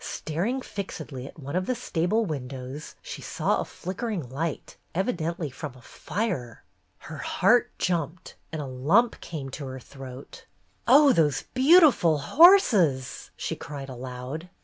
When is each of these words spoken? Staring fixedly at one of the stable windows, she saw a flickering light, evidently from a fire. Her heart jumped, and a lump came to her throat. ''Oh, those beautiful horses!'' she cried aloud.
Staring 0.03 0.63
fixedly 0.63 1.27
at 1.27 1.37
one 1.37 1.55
of 1.55 1.67
the 1.67 1.75
stable 1.75 2.25
windows, 2.25 2.95
she 3.03 3.21
saw 3.21 3.59
a 3.61 3.65
flickering 3.65 4.27
light, 4.31 4.75
evidently 4.95 5.51
from 5.51 5.75
a 5.75 5.81
fire. 5.83 6.63
Her 6.97 7.19
heart 7.19 7.69
jumped, 7.77 8.33
and 8.51 8.63
a 8.63 8.65
lump 8.65 9.21
came 9.21 9.51
to 9.51 9.67
her 9.67 9.79
throat. 9.79 10.47
''Oh, 10.87 11.13
those 11.13 11.43
beautiful 11.53 12.17
horses!'' 12.17 13.29
she 13.37 13.55
cried 13.55 13.89
aloud. 13.89 14.49